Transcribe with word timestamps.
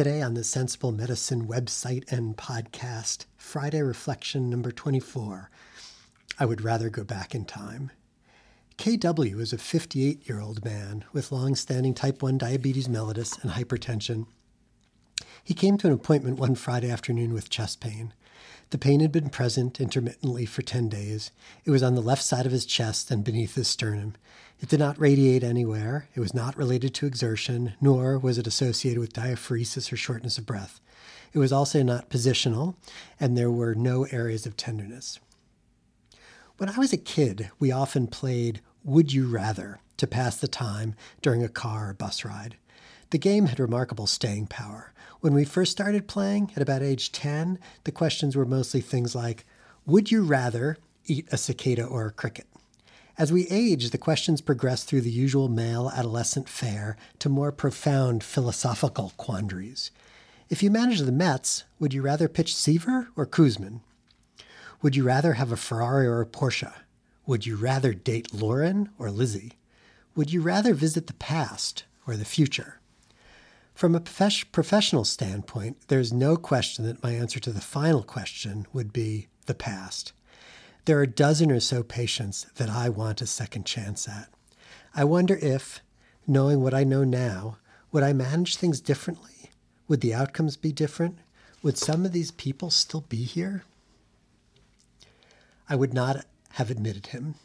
Today 0.00 0.22
on 0.22 0.32
the 0.32 0.44
Sensible 0.44 0.92
Medicine 0.92 1.46
website 1.46 2.10
and 2.10 2.34
podcast, 2.34 3.26
Friday 3.36 3.82
Reflection 3.82 4.48
number 4.48 4.72
24. 4.72 5.50
I 6.38 6.46
would 6.46 6.62
rather 6.62 6.88
go 6.88 7.04
back 7.04 7.34
in 7.34 7.44
time. 7.44 7.90
KW 8.78 9.38
is 9.38 9.52
a 9.52 9.58
58 9.58 10.26
year 10.26 10.40
old 10.40 10.64
man 10.64 11.04
with 11.12 11.30
long 11.30 11.54
standing 11.54 11.92
type 11.92 12.22
1 12.22 12.38
diabetes 12.38 12.88
mellitus 12.88 13.42
and 13.42 13.52
hypertension. 13.52 14.24
He 15.44 15.52
came 15.52 15.76
to 15.76 15.88
an 15.88 15.92
appointment 15.92 16.38
one 16.38 16.54
Friday 16.54 16.90
afternoon 16.90 17.34
with 17.34 17.50
chest 17.50 17.80
pain. 17.80 18.14
The 18.70 18.78
pain 18.78 19.00
had 19.00 19.10
been 19.10 19.30
present 19.30 19.80
intermittently 19.80 20.46
for 20.46 20.62
10 20.62 20.88
days. 20.88 21.32
It 21.64 21.70
was 21.70 21.82
on 21.82 21.94
the 21.94 22.00
left 22.00 22.22
side 22.22 22.46
of 22.46 22.52
his 22.52 22.64
chest 22.64 23.10
and 23.10 23.24
beneath 23.24 23.56
his 23.56 23.68
sternum. 23.68 24.14
It 24.60 24.68
did 24.68 24.78
not 24.78 25.00
radiate 25.00 25.42
anywhere. 25.42 26.08
It 26.14 26.20
was 26.20 26.34
not 26.34 26.56
related 26.56 26.94
to 26.94 27.06
exertion, 27.06 27.72
nor 27.80 28.18
was 28.18 28.38
it 28.38 28.46
associated 28.46 29.00
with 29.00 29.12
diaphoresis 29.12 29.92
or 29.92 29.96
shortness 29.96 30.38
of 30.38 30.46
breath. 30.46 30.80
It 31.32 31.38
was 31.38 31.52
also 31.52 31.82
not 31.82 32.10
positional, 32.10 32.74
and 33.18 33.36
there 33.36 33.50
were 33.50 33.74
no 33.74 34.04
areas 34.04 34.46
of 34.46 34.56
tenderness. 34.56 35.18
When 36.58 36.68
I 36.68 36.78
was 36.78 36.92
a 36.92 36.98
kid, 36.98 37.50
we 37.58 37.72
often 37.72 38.06
played 38.06 38.60
Would 38.84 39.12
You 39.12 39.26
Rather 39.26 39.80
to 39.96 40.06
pass 40.06 40.36
the 40.36 40.48
time 40.48 40.94
during 41.22 41.42
a 41.42 41.48
car 41.48 41.90
or 41.90 41.94
bus 41.94 42.24
ride. 42.24 42.56
The 43.10 43.18
game 43.18 43.46
had 43.46 43.58
remarkable 43.58 44.06
staying 44.06 44.46
power. 44.46 44.92
When 45.20 45.34
we 45.34 45.44
first 45.44 45.72
started 45.72 46.06
playing, 46.06 46.52
at 46.54 46.62
about 46.62 46.82
age 46.82 47.10
10, 47.10 47.58
the 47.82 47.90
questions 47.90 48.36
were 48.36 48.46
mostly 48.46 48.80
things 48.80 49.16
like 49.16 49.44
Would 49.84 50.12
you 50.12 50.22
rather 50.22 50.76
eat 51.06 51.26
a 51.32 51.36
cicada 51.36 51.84
or 51.84 52.06
a 52.06 52.12
cricket? 52.12 52.46
As 53.18 53.32
we 53.32 53.48
age, 53.48 53.90
the 53.90 53.98
questions 53.98 54.40
progress 54.40 54.84
through 54.84 55.00
the 55.00 55.10
usual 55.10 55.48
male 55.48 55.90
adolescent 55.92 56.48
fare 56.48 56.96
to 57.18 57.28
more 57.28 57.50
profound 57.50 58.22
philosophical 58.22 59.12
quandaries. 59.16 59.90
If 60.48 60.62
you 60.62 60.70
manage 60.70 61.00
the 61.00 61.10
Mets, 61.10 61.64
would 61.80 61.92
you 61.92 62.02
rather 62.02 62.28
pitch 62.28 62.54
Seaver 62.54 63.08
or 63.16 63.26
Koosman? 63.26 63.80
Would 64.82 64.94
you 64.94 65.02
rather 65.02 65.32
have 65.32 65.50
a 65.50 65.56
Ferrari 65.56 66.06
or 66.06 66.20
a 66.20 66.26
Porsche? 66.26 66.72
Would 67.26 67.44
you 67.44 67.56
rather 67.56 67.92
date 67.92 68.32
Lauren 68.32 68.88
or 68.98 69.10
Lizzie? 69.10 69.54
Would 70.14 70.32
you 70.32 70.40
rather 70.40 70.74
visit 70.74 71.08
the 71.08 71.14
past 71.14 71.84
or 72.06 72.16
the 72.16 72.24
future? 72.24 72.79
From 73.80 73.94
a 73.94 74.00
professional 74.00 75.06
standpoint, 75.06 75.88
there's 75.88 76.12
no 76.12 76.36
question 76.36 76.84
that 76.84 77.02
my 77.02 77.12
answer 77.12 77.40
to 77.40 77.50
the 77.50 77.62
final 77.62 78.02
question 78.02 78.66
would 78.74 78.92
be 78.92 79.28
the 79.46 79.54
past. 79.54 80.12
There 80.84 80.98
are 80.98 81.04
a 81.04 81.06
dozen 81.06 81.50
or 81.50 81.60
so 81.60 81.82
patients 81.82 82.44
that 82.56 82.68
I 82.68 82.90
want 82.90 83.22
a 83.22 83.26
second 83.26 83.64
chance 83.64 84.06
at. 84.06 84.28
I 84.94 85.04
wonder 85.04 85.34
if, 85.40 85.80
knowing 86.26 86.60
what 86.60 86.74
I 86.74 86.84
know 86.84 87.04
now, 87.04 87.56
would 87.90 88.02
I 88.02 88.12
manage 88.12 88.56
things 88.56 88.82
differently? 88.82 89.50
Would 89.88 90.02
the 90.02 90.12
outcomes 90.12 90.58
be 90.58 90.72
different? 90.72 91.16
Would 91.62 91.78
some 91.78 92.04
of 92.04 92.12
these 92.12 92.32
people 92.32 92.68
still 92.68 93.06
be 93.08 93.24
here? 93.24 93.64
I 95.70 95.76
would 95.76 95.94
not 95.94 96.26
have 96.50 96.70
admitted 96.70 97.06
him. 97.06 97.36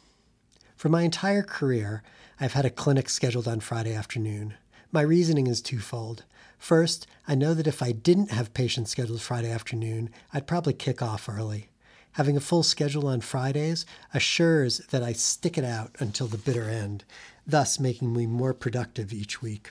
For 0.76 0.90
my 0.90 1.00
entire 1.00 1.42
career, 1.42 2.02
I've 2.38 2.52
had 2.52 2.66
a 2.66 2.70
clinic 2.70 3.08
scheduled 3.08 3.48
on 3.48 3.60
Friday 3.60 3.94
afternoon. 3.94 4.52
My 4.96 5.02
reasoning 5.02 5.46
is 5.46 5.60
twofold. 5.60 6.24
First, 6.56 7.06
I 7.28 7.34
know 7.34 7.52
that 7.52 7.66
if 7.66 7.82
I 7.82 7.92
didn't 7.92 8.30
have 8.30 8.54
patients 8.54 8.92
scheduled 8.92 9.20
Friday 9.20 9.50
afternoon, 9.50 10.08
I'd 10.32 10.46
probably 10.46 10.72
kick 10.72 11.02
off 11.02 11.28
early. 11.28 11.68
Having 12.12 12.38
a 12.38 12.40
full 12.40 12.62
schedule 12.62 13.06
on 13.06 13.20
Fridays 13.20 13.84
assures 14.14 14.78
that 14.90 15.02
I 15.02 15.12
stick 15.12 15.58
it 15.58 15.64
out 15.64 15.94
until 15.98 16.28
the 16.28 16.38
bitter 16.38 16.70
end, 16.70 17.04
thus 17.46 17.78
making 17.78 18.14
me 18.14 18.24
more 18.24 18.54
productive 18.54 19.12
each 19.12 19.42
week. 19.42 19.68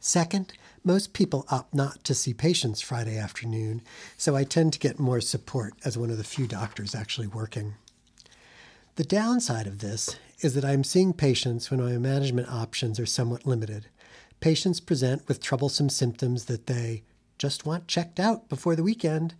Second, 0.00 0.54
most 0.82 1.12
people 1.12 1.46
opt 1.48 1.72
not 1.72 2.02
to 2.02 2.12
see 2.12 2.34
patients 2.34 2.80
Friday 2.80 3.16
afternoon, 3.16 3.80
so 4.16 4.34
I 4.34 4.42
tend 4.42 4.72
to 4.72 4.80
get 4.80 4.98
more 4.98 5.20
support 5.20 5.74
as 5.84 5.96
one 5.96 6.10
of 6.10 6.18
the 6.18 6.24
few 6.24 6.48
doctors 6.48 6.96
actually 6.96 7.28
working. 7.28 7.74
The 8.96 9.04
downside 9.04 9.68
of 9.68 9.78
this 9.78 10.16
is 10.40 10.54
that 10.54 10.64
I'm 10.64 10.82
seeing 10.82 11.12
patients 11.12 11.70
when 11.70 11.80
my 11.80 11.96
management 11.96 12.50
options 12.50 12.98
are 12.98 13.06
somewhat 13.06 13.46
limited. 13.46 13.86
Patients 14.40 14.80
present 14.80 15.26
with 15.26 15.42
troublesome 15.42 15.88
symptoms 15.88 16.44
that 16.44 16.66
they 16.66 17.02
just 17.38 17.66
want 17.66 17.88
checked 17.88 18.20
out 18.20 18.48
before 18.48 18.76
the 18.76 18.82
weekend, 18.82 19.34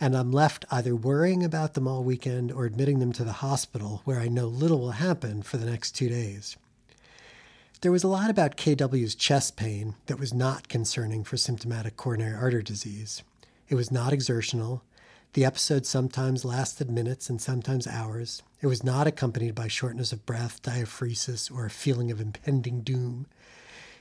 and 0.00 0.16
I'm 0.16 0.32
left 0.32 0.64
either 0.70 0.94
worrying 0.94 1.42
about 1.42 1.74
them 1.74 1.88
all 1.88 2.04
weekend 2.04 2.52
or 2.52 2.64
admitting 2.64 2.98
them 2.98 3.12
to 3.14 3.24
the 3.24 3.32
hospital 3.32 4.02
where 4.04 4.20
I 4.20 4.28
know 4.28 4.46
little 4.46 4.78
will 4.78 4.92
happen 4.92 5.42
for 5.42 5.56
the 5.56 5.66
next 5.66 5.92
two 5.92 6.08
days. 6.08 6.56
There 7.80 7.92
was 7.92 8.02
a 8.02 8.08
lot 8.08 8.30
about 8.30 8.56
KW's 8.56 9.14
chest 9.14 9.56
pain 9.56 9.94
that 10.06 10.18
was 10.18 10.34
not 10.34 10.68
concerning 10.68 11.22
for 11.22 11.36
symptomatic 11.36 11.96
coronary 11.96 12.34
artery 12.34 12.62
disease. 12.62 13.22
It 13.68 13.76
was 13.76 13.92
not 13.92 14.12
exertional. 14.12 14.82
The 15.34 15.44
episode 15.44 15.86
sometimes 15.86 16.44
lasted 16.44 16.90
minutes 16.90 17.30
and 17.30 17.40
sometimes 17.40 17.86
hours. 17.86 18.42
It 18.60 18.66
was 18.66 18.82
not 18.82 19.06
accompanied 19.06 19.54
by 19.54 19.68
shortness 19.68 20.12
of 20.12 20.26
breath, 20.26 20.60
diaphoresis, 20.62 21.52
or 21.54 21.66
a 21.66 21.70
feeling 21.70 22.10
of 22.10 22.20
impending 22.20 22.80
doom. 22.80 23.26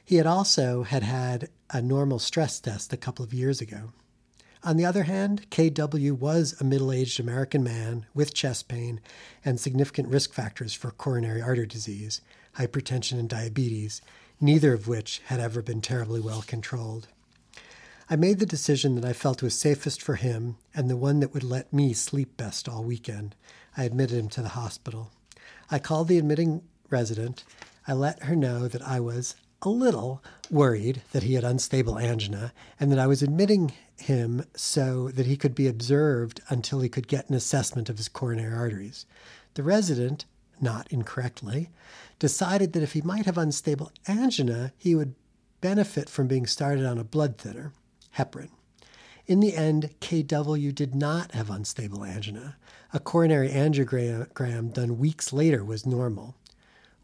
He 0.08 0.16
had 0.16 0.26
also 0.26 0.84
had 0.84 1.04
had 1.04 1.50
a 1.70 1.82
normal 1.82 2.18
stress 2.18 2.62
test 2.62 2.94
a 2.94 2.98
couple 2.98 3.26
of 3.26 3.34
years 3.34 3.60
ago. 3.60 3.92
On 4.64 4.78
the 4.78 4.86
other 4.86 5.04
hand, 5.04 5.46
KW 5.52 6.18
was 6.18 6.56
a 6.62 6.64
middle-aged 6.64 7.20
American 7.20 7.62
man 7.62 8.06
with 8.14 8.34
chest 8.34 8.70
pain 8.70 9.02
and 9.44 9.60
significant 9.60 10.08
risk 10.08 10.32
factors 10.32 10.74
for 10.74 10.92
coronary 10.92 11.42
artery 11.42 11.68
disease, 11.68 12.22
hypertension 12.56 13.20
and 13.20 13.28
diabetes, 13.28 14.02
neither 14.40 14.72
of 14.72 14.88
which 14.88 15.22
had 15.26 15.42
ever 15.42 15.62
been 15.62 15.82
terribly 15.82 16.22
well 16.22 16.42
controlled. 16.42 17.10
I 18.10 18.16
made 18.16 18.40
the 18.40 18.46
decision 18.46 18.96
that 18.96 19.04
I 19.04 19.12
felt 19.12 19.44
was 19.44 19.60
safest 19.60 20.02
for 20.02 20.16
him 20.16 20.56
and 20.74 20.90
the 20.90 20.96
one 20.96 21.20
that 21.20 21.34
would 21.34 21.44
let 21.44 21.74
me 21.74 21.92
sleep 21.92 22.38
best 22.38 22.70
all 22.70 22.86
weekend. 22.86 23.36
I 23.76 23.84
admitted 23.84 24.18
him 24.18 24.30
to 24.30 24.42
the 24.42 24.50
hospital. 24.56 25.12
I 25.70 25.80
called 25.80 26.08
the 26.08 26.18
admitting 26.18 26.62
resident. 26.90 27.44
I 27.86 27.92
let 27.92 28.24
her 28.24 28.38
know 28.38 28.70
that 28.70 28.82
I 28.82 29.02
was 29.02 29.36
a 29.62 29.70
little 29.70 30.24
worried 30.52 31.02
that 31.12 31.24
he 31.24 31.34
had 31.34 31.44
unstable 31.44 31.98
angina 31.98 32.54
and 32.80 32.92
that 32.92 33.00
I 33.00 33.08
was 33.08 33.22
admitting 33.22 33.74
him 33.98 34.46
so 34.56 35.10
that 35.10 35.26
he 35.26 35.38
could 35.38 35.56
be 35.56 35.68
observed 35.68 36.42
until 36.50 36.82
he 36.82 36.90
could 36.90 37.08
get 37.08 37.30
an 37.30 37.36
assessment 37.36 37.90
of 37.90 37.98
his 37.98 38.08
coronary 38.08 38.54
arteries. 38.54 39.06
The 39.56 39.64
resident, 39.64 40.26
not 40.62 40.88
incorrectly, 40.92 41.70
decided 42.20 42.74
that 42.74 42.84
if 42.84 42.94
he 42.94 43.02
might 43.02 43.26
have 43.26 43.38
unstable 43.38 43.92
angina, 44.08 44.74
he 44.78 44.96
would 44.96 45.16
benefit 45.62 46.10
from 46.10 46.28
being 46.28 46.46
started 46.46 46.86
on 46.86 46.98
a 46.98 47.04
blood 47.04 47.38
thinner, 47.38 47.74
heparin. 48.18 48.50
In 49.26 49.40
the 49.42 49.56
end, 49.56 49.90
KW 50.00 50.74
did 50.74 50.96
not 50.96 51.34
have 51.34 51.50
unstable 51.50 52.06
angina. 52.06 52.56
A 52.94 53.00
coronary 53.00 53.50
angiogram 53.50 54.74
done 54.74 54.98
weeks 54.98 55.34
later 55.34 55.66
was 55.66 55.86
normal. 55.86 56.36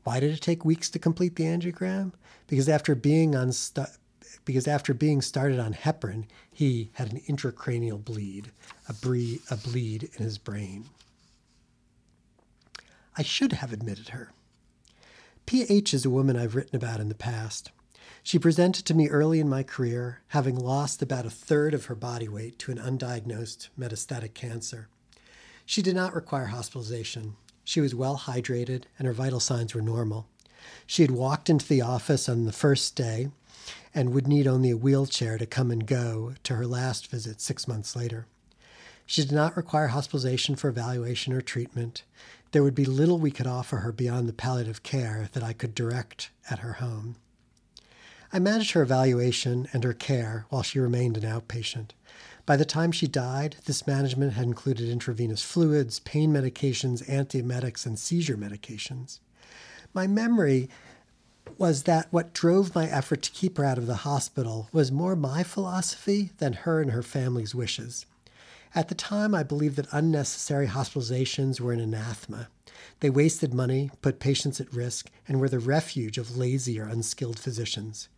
Why 0.03 0.19
did 0.19 0.33
it 0.33 0.41
take 0.41 0.65
weeks 0.65 0.89
to 0.91 0.99
complete 0.99 1.35
the 1.35 1.45
angiogram? 1.45 2.13
Because 2.47 2.67
after 2.67 2.95
being 2.95 3.35
on 3.35 3.51
stu- 3.51 3.85
because 4.45 4.67
after 4.67 4.93
being 4.93 5.21
started 5.21 5.59
on 5.59 5.73
heparin, 5.73 6.25
he 6.51 6.89
had 6.93 7.11
an 7.11 7.21
intracranial 7.29 8.03
bleed, 8.03 8.51
a, 8.89 8.93
bre- 8.93 9.41
a 9.49 9.55
bleed 9.55 10.09
in 10.17 10.23
his 10.23 10.37
brain. 10.37 10.85
I 13.17 13.21
should 13.23 13.53
have 13.53 13.71
admitted 13.71 14.09
her. 14.09 14.31
PH 15.45 15.93
is 15.93 16.05
a 16.05 16.09
woman 16.09 16.35
I've 16.35 16.55
written 16.55 16.75
about 16.75 16.99
in 16.99 17.09
the 17.09 17.15
past. 17.15 17.71
She 18.23 18.39
presented 18.39 18.85
to 18.85 18.93
me 18.93 19.09
early 19.09 19.39
in 19.39 19.49
my 19.49 19.63
career, 19.63 20.21
having 20.29 20.55
lost 20.55 21.01
about 21.01 21.25
a 21.25 21.29
third 21.29 21.73
of 21.73 21.85
her 21.85 21.95
body 21.95 22.27
weight 22.27 22.57
to 22.59 22.71
an 22.71 22.77
undiagnosed 22.77 23.69
metastatic 23.77 24.33
cancer. 24.33 24.87
She 25.65 25.81
did 25.81 25.95
not 25.95 26.15
require 26.15 26.45
hospitalization. 26.45 27.35
She 27.63 27.81
was 27.81 27.95
well 27.95 28.17
hydrated 28.17 28.83
and 28.97 29.07
her 29.07 29.13
vital 29.13 29.39
signs 29.39 29.73
were 29.73 29.81
normal. 29.81 30.27
She 30.85 31.01
had 31.01 31.11
walked 31.11 31.49
into 31.49 31.67
the 31.67 31.81
office 31.81 32.27
on 32.27 32.45
the 32.45 32.51
first 32.51 32.95
day 32.95 33.29
and 33.93 34.13
would 34.13 34.27
need 34.27 34.47
only 34.47 34.71
a 34.71 34.77
wheelchair 34.77 35.37
to 35.37 35.45
come 35.45 35.71
and 35.71 35.85
go 35.85 36.33
to 36.43 36.55
her 36.55 36.67
last 36.67 37.07
visit 37.07 37.39
six 37.41 37.67
months 37.67 37.95
later. 37.95 38.25
She 39.05 39.21
did 39.21 39.31
not 39.31 39.57
require 39.57 39.87
hospitalization 39.87 40.55
for 40.55 40.69
evaluation 40.69 41.33
or 41.33 41.41
treatment. 41.41 42.03
There 42.51 42.63
would 42.63 42.75
be 42.75 42.85
little 42.85 43.17
we 43.17 43.31
could 43.31 43.47
offer 43.47 43.77
her 43.77 43.91
beyond 43.91 44.27
the 44.27 44.33
palliative 44.33 44.83
care 44.83 45.29
that 45.33 45.43
I 45.43 45.53
could 45.53 45.75
direct 45.75 46.29
at 46.49 46.59
her 46.59 46.73
home. 46.73 47.15
I 48.31 48.39
managed 48.39 48.71
her 48.71 48.81
evaluation 48.81 49.67
and 49.73 49.83
her 49.83 49.93
care 49.93 50.45
while 50.49 50.63
she 50.63 50.79
remained 50.79 51.17
an 51.17 51.23
outpatient. 51.23 51.89
By 52.45 52.57
the 52.57 52.65
time 52.65 52.91
she 52.91 53.07
died, 53.07 53.55
this 53.65 53.87
management 53.87 54.33
had 54.33 54.43
included 54.43 54.89
intravenous 54.89 55.41
fluids, 55.41 55.99
pain 55.99 56.33
medications, 56.33 57.07
antiemetics, 57.07 57.85
and 57.85 57.97
seizure 57.97 58.35
medications. 58.35 59.19
My 59.93 60.07
memory 60.07 60.69
was 61.57 61.83
that 61.83 62.11
what 62.11 62.33
drove 62.33 62.75
my 62.75 62.87
effort 62.89 63.21
to 63.21 63.31
keep 63.31 63.57
her 63.57 63.63
out 63.63 63.77
of 63.77 63.87
the 63.87 63.97
hospital 63.97 64.67
was 64.73 64.91
more 64.91 65.15
my 65.15 65.43
philosophy 65.43 66.31
than 66.39 66.53
her 66.53 66.81
and 66.81 66.91
her 66.91 67.03
family's 67.03 67.55
wishes. 67.55 68.05
At 68.75 68.89
the 68.89 68.95
time, 68.95 69.35
I 69.35 69.43
believed 69.43 69.75
that 69.77 69.87
unnecessary 69.91 70.67
hospitalizations 70.67 71.61
were 71.61 71.73
an 71.73 71.79
anathema. 71.79 72.49
They 72.99 73.09
wasted 73.09 73.53
money, 73.53 73.91
put 74.01 74.19
patients 74.19 74.59
at 74.59 74.73
risk, 74.73 75.09
and 75.27 75.39
were 75.39 75.49
the 75.49 75.59
refuge 75.59 76.17
of 76.17 76.37
lazy 76.37 76.79
or 76.79 76.87
unskilled 76.87 77.39
physicians. 77.39 78.09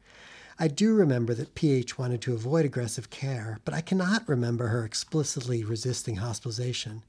I 0.57 0.69
do 0.69 0.93
remember 0.93 1.33
that 1.33 1.53
PH 1.53 1.97
wanted 1.97 2.21
to 2.21 2.33
avoid 2.33 2.63
aggressive 2.63 3.09
care, 3.09 3.59
but 3.65 3.73
I 3.73 3.81
cannot 3.81 4.27
remember 4.27 4.67
her 4.67 4.85
explicitly 4.85 5.65
resisting 5.65 6.17
hospitalization. 6.17 7.03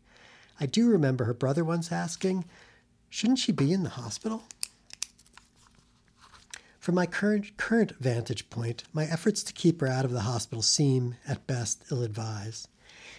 I 0.59 0.67
do 0.67 0.89
remember 0.89 1.25
her 1.27 1.35
brother 1.35 1.65
once 1.65 1.93
asking, 1.93 2.45
Shouldn't 3.09 3.39
she 3.39 3.53
be 3.53 3.73
in 3.73 3.85
the 3.85 3.91
hospital? 3.91 4.43
From 6.81 6.97
my 6.97 7.07
current, 7.07 7.57
current 7.57 7.93
vantage 8.01 8.51
point, 8.51 8.83
my 8.93 9.05
efforts 9.05 9.45
to 9.45 9.53
keep 9.53 9.81
her 9.81 9.87
out 9.87 10.05
of 10.05 10.13
the 10.13 10.21
hospital 10.21 10.63
seem, 10.63 11.15
at 11.27 11.47
best, 11.47 11.85
ill 11.91 12.03
advised. 12.03 12.69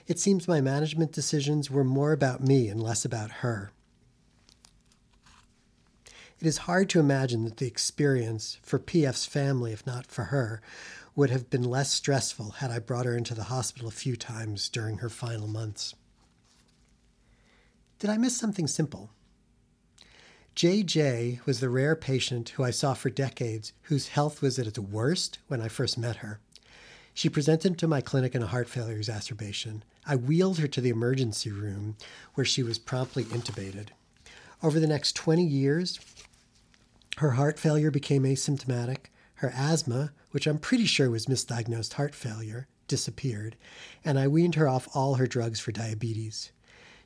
It 0.07 0.19
seems 0.19 0.47
my 0.47 0.59
management 0.59 1.13
decisions 1.13 1.71
were 1.71 1.83
more 1.85 2.11
about 2.11 2.43
me 2.43 2.67
and 2.67 2.83
less 2.83 3.05
about 3.05 3.31
her. 3.31 3.71
It 6.39 6.45
is 6.45 6.59
hard 6.59 6.87
to 6.89 6.99
imagine 6.99 7.45
that 7.45 7.57
the 7.57 7.65
experience 7.65 8.59
for 8.61 8.77
PF's 8.77 9.25
family, 9.25 9.73
if 9.73 9.87
not 9.87 10.05
for 10.05 10.25
her, 10.25 10.61
would 11.15 11.31
have 11.31 11.49
been 11.49 11.63
less 11.63 11.91
stressful 11.91 12.51
had 12.51 12.69
I 12.69 12.77
brought 12.77 13.07
her 13.07 13.17
into 13.17 13.33
the 13.33 13.45
hospital 13.45 13.87
a 13.87 13.91
few 13.91 14.15
times 14.15 14.69
during 14.69 14.99
her 14.99 15.09
final 15.09 15.47
months. 15.47 15.95
Did 17.97 18.11
I 18.11 18.17
miss 18.17 18.37
something 18.37 18.67
simple? 18.67 19.09
JJ 20.55 21.43
was 21.47 21.59
the 21.59 21.69
rare 21.69 21.95
patient 21.95 22.49
who 22.49 22.63
I 22.63 22.69
saw 22.69 22.93
for 22.93 23.09
decades 23.09 23.73
whose 23.83 24.09
health 24.09 24.41
was 24.41 24.59
at 24.59 24.67
its 24.67 24.77
worst 24.77 25.39
when 25.47 25.59
I 25.59 25.67
first 25.67 25.97
met 25.97 26.17
her. 26.17 26.39
She 27.15 27.29
presented 27.29 27.79
to 27.79 27.87
my 27.87 28.01
clinic 28.01 28.35
in 28.35 28.43
a 28.43 28.47
heart 28.47 28.69
failure 28.69 28.97
exacerbation. 28.97 29.83
I 30.05 30.15
wheeled 30.15 30.59
her 30.59 30.67
to 30.67 30.81
the 30.81 30.89
emergency 30.89 31.51
room 31.51 31.95
where 32.35 32.45
she 32.45 32.61
was 32.61 32.77
promptly 32.77 33.23
intubated. 33.23 33.87
Over 34.61 34.79
the 34.79 34.87
next 34.87 35.15
20 35.15 35.43
years, 35.43 35.99
her 37.17 37.31
heart 37.31 37.57
failure 37.57 37.91
became 37.91 38.23
asymptomatic. 38.23 39.07
Her 39.35 39.51
asthma, 39.55 40.13
which 40.31 40.47
I'm 40.47 40.59
pretty 40.59 40.85
sure 40.85 41.09
was 41.09 41.25
misdiagnosed 41.25 41.93
heart 41.93 42.13
failure, 42.13 42.67
disappeared, 42.87 43.55
and 44.03 44.19
I 44.19 44.27
weaned 44.27 44.55
her 44.55 44.67
off 44.67 44.87
all 44.95 45.15
her 45.15 45.27
drugs 45.27 45.59
for 45.59 45.71
diabetes. 45.71 46.51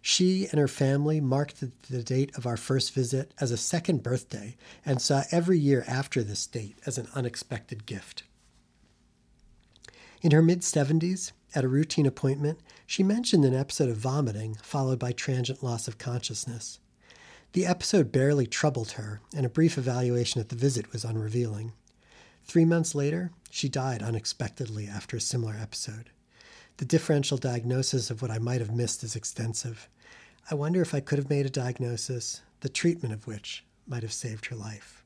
She 0.01 0.47
and 0.47 0.59
her 0.59 0.67
family 0.67 1.21
marked 1.21 1.63
the 1.89 2.03
date 2.03 2.35
of 2.35 2.45
our 2.45 2.57
first 2.57 2.93
visit 2.93 3.33
as 3.39 3.51
a 3.51 3.57
second 3.57 4.01
birthday 4.01 4.57
and 4.85 5.01
saw 5.01 5.23
every 5.31 5.59
year 5.59 5.85
after 5.87 6.23
this 6.23 6.47
date 6.47 6.77
as 6.85 6.97
an 6.97 7.07
unexpected 7.13 7.85
gift. 7.85 8.23
In 10.21 10.31
her 10.31 10.41
mid 10.41 10.61
70s, 10.61 11.31
at 11.53 11.63
a 11.63 11.69
routine 11.69 12.05
appointment, 12.05 12.59
she 12.85 13.03
mentioned 13.03 13.45
an 13.45 13.55
episode 13.55 13.89
of 13.89 13.97
vomiting 13.97 14.55
followed 14.61 14.99
by 14.99 15.11
transient 15.11 15.63
loss 15.63 15.87
of 15.87 15.97
consciousness. 15.97 16.79
The 17.53 17.65
episode 17.65 18.13
barely 18.13 18.47
troubled 18.47 18.91
her, 18.91 19.19
and 19.35 19.45
a 19.45 19.49
brief 19.49 19.77
evaluation 19.77 20.39
at 20.39 20.47
the 20.47 20.55
visit 20.55 20.93
was 20.93 21.03
unrevealing. 21.03 21.73
Three 22.45 22.63
months 22.63 22.95
later, 22.95 23.31
she 23.49 23.67
died 23.67 24.01
unexpectedly 24.01 24.87
after 24.87 25.17
a 25.17 25.21
similar 25.21 25.57
episode. 25.61 26.11
The 26.77 26.85
differential 26.85 27.37
diagnosis 27.37 28.09
of 28.09 28.21
what 28.21 28.31
I 28.31 28.39
might 28.39 28.61
have 28.61 28.73
missed 28.73 29.03
is 29.03 29.17
extensive. 29.17 29.89
I 30.49 30.55
wonder 30.55 30.81
if 30.81 30.93
I 30.93 31.01
could 31.01 31.17
have 31.19 31.29
made 31.29 31.45
a 31.45 31.49
diagnosis, 31.49 32.41
the 32.61 32.69
treatment 32.69 33.13
of 33.13 33.27
which 33.27 33.65
might 33.85 34.03
have 34.03 34.13
saved 34.13 34.45
her 34.45 34.55
life. 34.55 35.03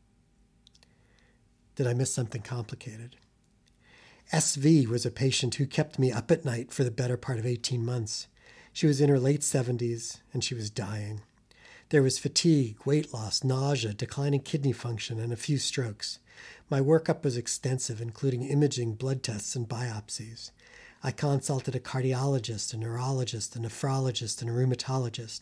Did 1.75 1.87
I 1.87 1.93
miss 1.93 2.13
something 2.13 2.43
complicated? 2.43 3.15
SV 4.31 4.87
was 4.87 5.03
a 5.03 5.11
patient 5.11 5.55
who 5.55 5.65
kept 5.65 5.97
me 5.97 6.11
up 6.11 6.29
at 6.29 6.45
night 6.45 6.71
for 6.71 6.83
the 6.83 6.91
better 6.91 7.17
part 7.17 7.39
of 7.39 7.45
18 7.45 7.83
months. 7.83 8.27
She 8.71 8.85
was 8.85 9.01
in 9.01 9.09
her 9.09 9.19
late 9.19 9.41
70s 9.41 10.19
and 10.31 10.43
she 10.43 10.53
was 10.53 10.69
dying. 10.69 11.21
There 11.89 12.01
was 12.01 12.17
fatigue, 12.17 12.77
weight 12.83 13.13
loss, 13.13 13.43
nausea, 13.43 13.93
declining 13.93 14.41
kidney 14.41 14.71
function, 14.71 15.19
and 15.19 15.31
a 15.31 15.37
few 15.37 15.59
strokes. 15.59 16.17
My 16.67 16.79
workup 16.79 17.23
was 17.23 17.37
extensive, 17.37 18.01
including 18.01 18.41
imaging, 18.41 18.95
blood 18.95 19.21
tests, 19.21 19.55
and 19.55 19.69
biopsies. 19.69 20.49
I 21.03 21.11
consulted 21.11 21.75
a 21.75 21.79
cardiologist, 21.79 22.73
a 22.73 22.77
neurologist, 22.77 23.55
a 23.55 23.59
nephrologist, 23.59 24.41
and 24.41 24.49
a 24.49 24.53
rheumatologist. 24.53 25.41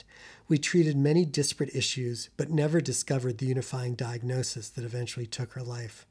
We 0.49 0.57
treated 0.57 0.97
many 0.97 1.23
disparate 1.23 1.73
issues, 1.73 2.29
but 2.35 2.49
never 2.49 2.81
discovered 2.81 3.37
the 3.37 3.45
unifying 3.45 3.95
diagnosis 3.95 4.67
that 4.67 4.83
eventually 4.83 5.25
took 5.25 5.53
her 5.53 5.63
life. 5.63 6.05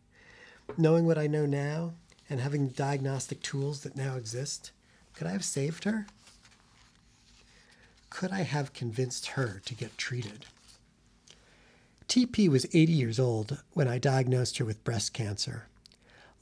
Knowing 0.79 1.05
what 1.05 1.19
I 1.19 1.27
know 1.27 1.45
now, 1.45 1.93
and 2.31 2.41
having 2.41 2.69
the 2.69 2.75
diagnostic 2.75 3.43
tools 3.43 3.81
that 3.81 3.97
now 3.97 4.17
exist, 4.17 4.73
could 5.13 5.27
I 5.27 5.33
have 5.33 5.45
saved 5.45 5.85
her? 5.85 6.07
Could 8.13 8.31
I 8.31 8.43
have 8.43 8.75
convinced 8.75 9.29
her 9.29 9.63
to 9.65 9.75
get 9.75 9.97
treated? 9.97 10.45
TP 12.09 12.47
was 12.47 12.67
80 12.67 12.93
years 12.93 13.19
old 13.19 13.63
when 13.73 13.89
I 13.89 13.99
diagnosed 13.99 14.59
her 14.59 14.67
with 14.67 14.85
breast 14.85 15.15
cancer. 15.15 15.67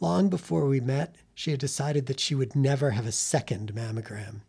Long 0.00 0.28
before 0.28 0.66
we 0.66 0.80
met, 0.80 1.14
she 1.32 1.52
had 1.52 1.60
decided 1.60 2.06
that 2.06 2.18
she 2.18 2.34
would 2.34 2.56
never 2.56 2.90
have 2.90 3.06
a 3.06 3.12
second 3.12 3.72
mammogram. 3.72 4.40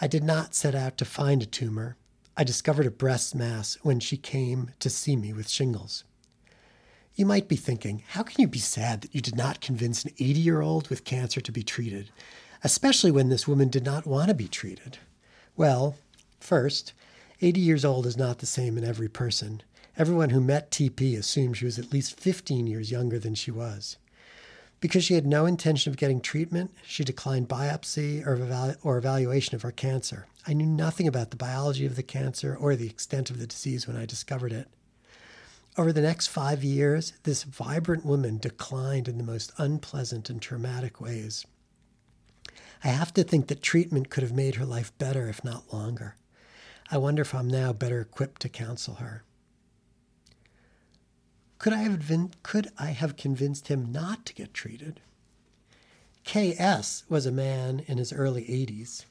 I 0.00 0.06
did 0.06 0.24
not 0.24 0.54
set 0.54 0.74
out 0.74 0.96
to 0.96 1.04
find 1.04 1.42
a 1.42 1.46
tumor. 1.46 1.96
I 2.34 2.44
discovered 2.44 2.86
a 2.86 2.90
breast 2.90 3.34
mass 3.34 3.76
when 3.82 4.00
she 4.00 4.16
came 4.16 4.70
to 4.80 4.88
see 4.88 5.16
me 5.16 5.34
with 5.34 5.50
shingles. 5.50 6.04
You 7.14 7.26
might 7.26 7.46
be 7.46 7.56
thinking, 7.56 8.02
how 8.08 8.22
can 8.22 8.40
you 8.40 8.48
be 8.48 8.58
sad 8.58 9.02
that 9.02 9.14
you 9.14 9.20
did 9.20 9.36
not 9.36 9.60
convince 9.60 10.02
an 10.02 10.12
80 10.18 10.40
year 10.40 10.62
old 10.62 10.88
with 10.88 11.04
cancer 11.04 11.42
to 11.42 11.52
be 11.52 11.62
treated, 11.62 12.10
especially 12.64 13.10
when 13.10 13.28
this 13.28 13.46
woman 13.46 13.68
did 13.68 13.84
not 13.84 14.06
want 14.06 14.28
to 14.28 14.34
be 14.34 14.48
treated? 14.48 14.96
Well, 15.54 15.96
First, 16.40 16.92
80 17.40 17.60
years 17.60 17.84
old 17.84 18.06
is 18.06 18.16
not 18.16 18.38
the 18.38 18.46
same 18.46 18.78
in 18.78 18.84
every 18.84 19.08
person. 19.08 19.62
Everyone 19.96 20.30
who 20.30 20.40
met 20.40 20.70
TP 20.70 21.18
assumed 21.18 21.56
she 21.56 21.64
was 21.64 21.78
at 21.78 21.92
least 21.92 22.18
15 22.18 22.66
years 22.66 22.90
younger 22.90 23.18
than 23.18 23.34
she 23.34 23.50
was. 23.50 23.96
Because 24.80 25.04
she 25.04 25.14
had 25.14 25.26
no 25.26 25.44
intention 25.44 25.90
of 25.90 25.96
getting 25.96 26.20
treatment, 26.20 26.70
she 26.86 27.02
declined 27.02 27.48
biopsy 27.48 28.24
or, 28.24 28.36
evalu- 28.36 28.76
or 28.82 28.96
evaluation 28.96 29.56
of 29.56 29.62
her 29.62 29.72
cancer. 29.72 30.26
I 30.46 30.52
knew 30.52 30.66
nothing 30.66 31.08
about 31.08 31.30
the 31.30 31.36
biology 31.36 31.84
of 31.84 31.96
the 31.96 32.02
cancer 32.02 32.56
or 32.58 32.76
the 32.76 32.88
extent 32.88 33.28
of 33.28 33.38
the 33.38 33.46
disease 33.46 33.88
when 33.88 33.96
I 33.96 34.06
discovered 34.06 34.52
it. 34.52 34.68
Over 35.76 35.92
the 35.92 36.00
next 36.00 36.28
five 36.28 36.62
years, 36.64 37.12
this 37.24 37.42
vibrant 37.42 38.04
woman 38.04 38.38
declined 38.38 39.08
in 39.08 39.18
the 39.18 39.24
most 39.24 39.52
unpleasant 39.58 40.30
and 40.30 40.40
traumatic 40.40 41.00
ways. 41.00 41.44
I 42.84 42.88
have 42.88 43.12
to 43.14 43.24
think 43.24 43.48
that 43.48 43.62
treatment 43.62 44.10
could 44.10 44.22
have 44.22 44.32
made 44.32 44.56
her 44.56 44.64
life 44.64 44.96
better, 44.98 45.28
if 45.28 45.44
not 45.44 45.72
longer. 45.72 46.14
I 46.90 46.96
wonder 46.96 47.22
if 47.22 47.34
I'm 47.34 47.48
now 47.48 47.72
better 47.72 48.00
equipped 48.00 48.42
to 48.42 48.48
counsel 48.48 48.94
her. 48.94 49.24
Could 51.58 51.72
I 51.72 51.78
have, 51.78 52.08
been, 52.08 52.30
could 52.42 52.68
I 52.78 52.86
have 52.86 53.16
convinced 53.16 53.68
him 53.68 53.92
not 53.92 54.24
to 54.26 54.34
get 54.34 54.54
treated? 54.54 55.00
KS 56.24 57.04
was 57.08 57.26
a 57.26 57.32
man 57.32 57.82
in 57.86 57.98
his 57.98 58.12
early 58.12 58.44
80s. 58.44 59.04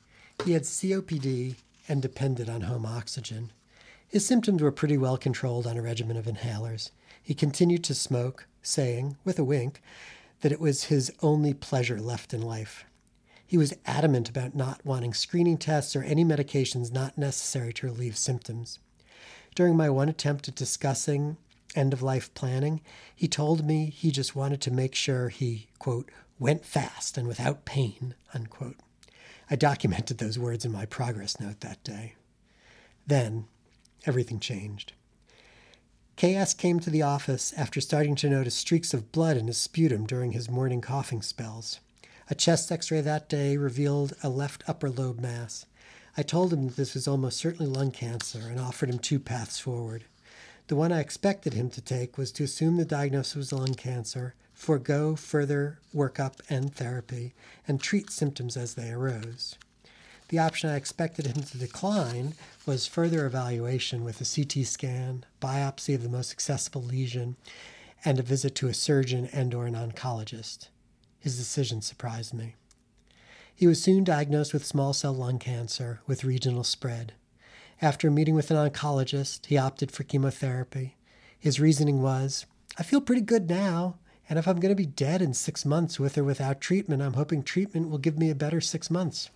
He 0.46 0.54
had 0.54 0.64
COPD 0.64 1.56
and 1.88 2.02
depended 2.02 2.50
on 2.50 2.62
home 2.62 2.86
oxygen. 2.86 3.52
His 4.08 4.26
symptoms 4.26 4.62
were 4.62 4.72
pretty 4.72 4.98
well 4.98 5.18
controlled 5.18 5.68
on 5.68 5.78
a 5.78 5.82
regimen 5.82 6.16
of 6.18 6.26
inhalers. 6.26 6.92
He 7.22 7.34
continued 7.34 7.84
to 7.86 7.96
smoke, 7.96 8.48
saying, 8.62 9.18
with 9.26 9.38
a 9.38 9.44
wink, 9.44 9.82
that 10.42 10.52
it 10.52 10.62
was 10.62 10.86
his 10.86 11.12
only 11.22 11.54
pleasure 11.54 12.00
left 12.00 12.34
in 12.34 12.42
life. 12.42 12.86
He 13.48 13.58
was 13.58 13.74
adamant 13.86 14.28
about 14.30 14.56
not 14.56 14.86
wanting 14.86 15.14
screening 15.14 15.58
tests 15.58 15.96
or 15.96 16.04
any 16.04 16.26
medications 16.26 16.92
not 16.92 17.18
necessary 17.18 17.72
to 17.74 17.88
relieve 17.88 18.18
symptoms. 18.18 18.80
During 19.56 19.78
my 19.78 19.90
one 19.90 20.10
attempt 20.10 20.50
at 20.50 20.56
discussing 20.56 21.38
end 21.74 21.94
of 21.94 22.02
life 22.02 22.34
planning, 22.34 22.82
he 23.16 23.30
told 23.30 23.66
me 23.66 23.86
he 23.90 24.12
just 24.12 24.36
wanted 24.36 24.60
to 24.62 24.72
make 24.72 24.96
sure 24.96 25.30
he, 25.30 25.68
quote, 25.80 26.12
went 26.40 26.66
fast 26.66 27.18
and 27.18 27.26
without 27.26 27.64
pain, 27.64 28.16
unquote. 28.34 28.78
I 29.50 29.56
documented 29.56 30.18
those 30.18 30.38
words 30.38 30.66
in 30.66 30.72
my 30.74 30.86
progress 30.86 31.40
note 31.40 31.62
that 31.62 31.82
day. 31.86 32.16
Then, 33.08 33.46
everything 34.06 34.42
changed. 34.42 34.92
KS 36.18 36.54
came 36.56 36.82
to 36.82 36.90
the 36.90 37.02
office 37.02 37.54
after 37.54 37.80
starting 37.80 38.16
to 38.16 38.30
notice 38.30 38.56
streaks 38.56 38.94
of 38.94 39.12
blood 39.14 39.38
in 39.38 39.48
his 39.48 39.58
sputum 39.58 40.06
during 40.06 40.34
his 40.34 40.50
morning 40.50 40.82
coughing 40.82 41.22
spells. 41.22 41.80
A 42.30 42.36
chest 42.36 42.74
x 42.74 42.92
ray 42.92 43.00
that 43.00 43.30
day 43.30 43.56
revealed 43.56 44.14
a 44.22 44.28
left 44.28 44.62
upper 44.68 44.90
lobe 44.90 45.22
mass. 45.22 45.66
I 46.18 46.24
told 46.24 46.52
him 46.52 46.68
that 46.68 46.76
this 46.76 46.94
was 46.94 47.08
almost 47.08 47.38
certainly 47.38 47.72
lung 47.72 47.92
cancer 47.92 48.50
and 48.50 48.60
offered 48.60 48.90
him 48.90 49.00
two 49.00 49.18
paths 49.18 49.60
forward. 49.60 50.04
The 50.68 50.76
one 50.76 50.92
I 50.92 51.00
expected 51.00 51.54
him 51.54 51.70
to 51.70 51.80
take 51.80 52.18
was 52.18 52.34
to 52.34 52.44
assume 52.44 52.76
the 52.76 52.84
diagnosis 52.84 53.36
was 53.36 53.54
lung 53.54 53.76
cancer, 53.76 54.36
forego 54.54 55.16
further 55.16 55.80
workup 55.96 56.42
and 56.50 56.76
therapy, 56.76 57.34
and 57.66 57.80
treat 57.80 58.10
symptoms 58.10 58.58
as 58.58 58.74
they 58.74 58.92
arose. 58.92 59.56
The 60.28 60.40
option 60.40 60.70
I 60.70 60.76
expected 60.76 61.28
him 61.28 61.44
to 61.44 61.58
decline 61.58 62.34
was 62.66 62.88
further 62.88 63.26
evaluation 63.26 64.04
with 64.04 64.20
a 64.20 64.26
CT 64.26 64.68
scan, 64.68 65.24
biopsy 65.42 65.96
of 65.96 66.04
the 66.04 66.10
most 66.10 66.34
accessible 66.34 66.84
lesion, 66.84 67.38
and 68.04 68.20
a 68.20 68.24
visit 68.24 68.54
to 68.56 68.68
a 68.68 68.74
surgeon 68.74 69.30
and 69.32 69.54
or 69.54 69.66
an 69.66 69.76
oncologist. 69.76 70.68
His 71.20 71.38
decision 71.38 71.82
surprised 71.82 72.34
me. 72.34 72.56
He 73.56 73.68
was 73.68 73.82
soon 73.82 74.04
diagnosed 74.04 74.54
with 74.54 74.66
small 74.66 74.94
cell 74.94 75.14
lung 75.14 75.40
cancer 75.40 76.02
with 76.06 76.24
regional 76.24 76.64
spread. 76.64 77.14
After 77.82 78.10
meeting 78.10 78.36
with 78.36 78.52
an 78.52 78.58
oncologist, 78.58 79.48
he 79.48 79.58
opted 79.58 79.92
for 79.92 80.04
chemotherapy. 80.04 80.96
His 81.40 81.60
reasoning 81.60 82.02
was, 82.02 82.46
I 82.78 82.84
feel 82.84 83.02
pretty 83.02 83.22
good 83.22 83.50
now, 83.50 83.98
And 84.30 84.38
if 84.38 84.48
I'm 84.48 84.60
going 84.60 84.72
to 84.72 84.76
be 84.76 84.86
dead 84.86 85.22
in 85.22 85.34
six 85.34 85.66
months 85.66 86.00
with 86.00 86.18
or 86.18 86.24
without 86.24 86.60
treatment, 86.60 87.02
I'm 87.02 87.14
hoping 87.14 87.44
treatment 87.44 87.90
will 87.90 87.98
give 87.98 88.18
me 88.18 88.30
a 88.30 88.36
better 88.36 88.60
six 88.60 88.90
months. 88.90 89.30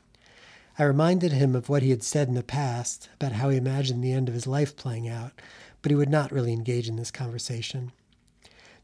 I 0.77 0.83
reminded 0.83 1.31
him 1.31 1.55
of 1.55 1.69
what 1.69 1.83
he 1.83 1.91
had 1.91 2.03
said 2.03 2.27
in 2.27 2.33
the 2.33 2.43
past 2.43 3.09
about 3.15 3.33
how 3.33 3.49
he 3.49 3.57
imagined 3.57 4.03
the 4.03 4.13
end 4.13 4.27
of 4.27 4.33
his 4.33 4.47
life 4.47 4.75
playing 4.75 5.07
out, 5.07 5.33
but 5.81 5.91
he 5.91 5.95
would 5.95 6.09
not 6.09 6.31
really 6.31 6.53
engage 6.53 6.87
in 6.87 6.95
this 6.95 7.11
conversation. 7.11 7.91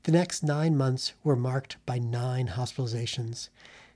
The 0.07 0.13
next 0.13 0.41
nine 0.41 0.77
months 0.77 1.11
were 1.21 1.35
marked 1.35 1.75
by 1.85 1.99
nine 1.99 2.47
hospitalizations. 2.55 3.49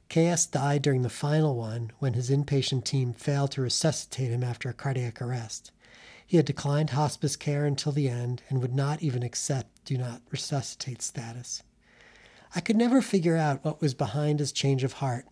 KS 0.10 0.46
died 0.46 0.82
during 0.82 1.04
the 1.04 1.10
final 1.10 1.56
one 1.56 1.94
when 2.00 2.16
his 2.16 2.30
inpatient 2.30 2.84
team 2.84 3.14
failed 3.14 3.52
to 3.52 3.62
resuscitate 3.62 4.30
him 4.30 4.44
after 4.44 4.68
a 4.68 4.74
cardiac 4.74 5.22
arrest. 5.22 5.72
He 6.28 6.36
had 6.36 6.46
declined 6.46 6.90
hospice 6.90 7.38
care 7.38 7.64
until 7.64 7.94
the 7.94 8.10
end 8.10 8.42
and 8.50 8.62
would 8.62 8.76
not 8.76 9.02
even 9.02 9.24
accept 9.24 9.86
do 9.86 9.98
not 9.98 10.22
resuscitate 10.32 11.02
status. 11.02 11.64
I 12.54 12.60
could 12.60 12.76
never 12.76 13.02
figure 13.02 13.38
out 13.38 13.64
what 13.64 13.80
was 13.80 13.94
behind 13.94 14.40
his 14.40 14.52
change 14.52 14.84
of 14.84 14.92
heart. 15.00 15.24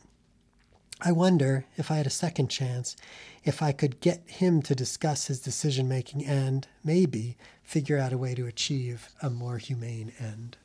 I 1.02 1.12
wonder 1.12 1.66
if 1.76 1.92
I 1.92 1.98
had 1.98 2.08
a 2.08 2.10
second 2.10 2.48
chance, 2.48 2.96
if 3.44 3.62
I 3.62 3.74
could 3.74 4.00
get 4.00 4.24
him 4.28 4.62
to 4.62 4.76
discuss 4.76 5.28
his 5.28 5.42
decision 5.42 5.90
making 5.90 6.26
and, 6.26 6.70
maybe, 6.86 7.36
figure 7.64 7.98
out 7.98 8.14
a 8.14 8.18
way 8.18 8.34
to 8.34 8.46
achieve 8.46 9.10
a 9.22 9.30
more 9.30 9.58
humane 9.58 10.14
end. 10.20 10.56